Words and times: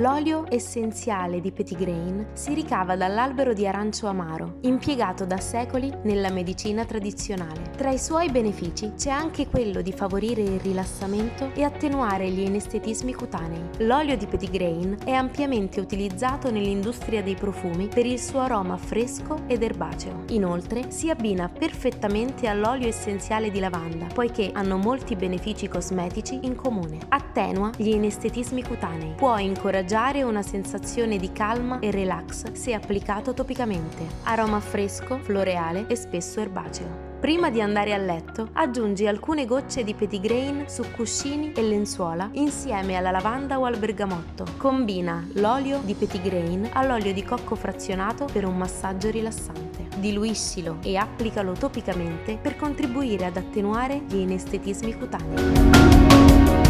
L'olio 0.00 0.46
essenziale 0.48 1.42
di 1.42 1.52
Petitgrain 1.52 2.28
si 2.32 2.54
ricava 2.54 2.96
dall'albero 2.96 3.52
di 3.52 3.66
arancio 3.66 4.06
amaro, 4.06 4.56
impiegato 4.62 5.26
da 5.26 5.36
secoli 5.36 5.92
nella 6.04 6.30
medicina 6.30 6.86
tradizionale. 6.86 7.72
Tra 7.76 7.90
i 7.90 7.98
suoi 7.98 8.30
benefici 8.30 8.92
c'è 8.96 9.10
anche 9.10 9.46
quello 9.46 9.82
di 9.82 9.92
favorire 9.92 10.40
il 10.40 10.58
rilassamento 10.58 11.50
e 11.52 11.64
attenuare 11.64 12.30
gli 12.30 12.40
inestetismi 12.40 13.12
cutanei. 13.12 13.62
L'olio 13.80 14.16
di 14.16 14.24
Petitgrain 14.24 14.96
è 15.04 15.12
ampiamente 15.12 15.80
utilizzato 15.80 16.50
nell'industria 16.50 17.22
dei 17.22 17.34
profumi 17.34 17.86
per 17.86 18.06
il 18.06 18.18
suo 18.18 18.40
aroma 18.40 18.78
fresco 18.78 19.42
ed 19.48 19.62
erbaceo. 19.62 20.24
Inoltre 20.30 20.90
si 20.90 21.10
abbina 21.10 21.50
perfettamente 21.50 22.46
all'olio 22.46 22.88
essenziale 22.88 23.50
di 23.50 23.60
lavanda, 23.60 24.06
poiché 24.06 24.50
hanno 24.54 24.78
molti 24.78 25.14
benefici 25.14 25.68
cosmetici 25.68 26.38
in 26.44 26.54
comune. 26.54 27.00
Attenua 27.08 27.70
gli 27.76 27.88
inestetismi 27.88 28.62
cutanei. 28.62 29.12
Può 29.16 29.36
incoraggiare 29.36 29.88
una 30.22 30.42
sensazione 30.42 31.16
di 31.16 31.32
calma 31.32 31.80
e 31.80 31.90
relax 31.90 32.52
se 32.52 32.74
applicato 32.74 33.34
topicamente. 33.34 34.06
Aroma 34.22 34.60
fresco, 34.60 35.18
floreale 35.18 35.86
e 35.88 35.96
spesso 35.96 36.38
erbaceo. 36.38 37.08
Prima 37.18 37.50
di 37.50 37.60
andare 37.60 37.92
a 37.92 37.96
letto, 37.96 38.50
aggiungi 38.52 39.08
alcune 39.08 39.46
gocce 39.46 39.82
di 39.82 39.94
petitgrain 39.94 40.66
su 40.68 40.84
cuscini 40.94 41.52
e 41.52 41.62
lenzuola 41.62 42.30
insieme 42.34 42.94
alla 42.94 43.10
lavanda 43.10 43.58
o 43.58 43.64
al 43.64 43.78
bergamotto. 43.78 44.46
Combina 44.58 45.26
l'olio 45.32 45.80
di 45.82 45.94
petitgrain 45.94 46.70
all'olio 46.72 47.12
di 47.12 47.24
cocco 47.24 47.56
frazionato 47.56 48.26
per 48.26 48.44
un 48.46 48.56
massaggio 48.56 49.10
rilassante. 49.10 49.88
Diluiscilo 49.96 50.76
e 50.82 50.96
applicalo 50.96 51.50
topicamente 51.52 52.38
per 52.40 52.54
contribuire 52.54 53.26
ad 53.26 53.36
attenuare 53.36 54.02
gli 54.06 54.18
inestetismi 54.18 54.96
cutanei. 54.96 56.69